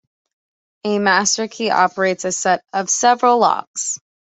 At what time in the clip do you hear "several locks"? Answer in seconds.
2.89-3.99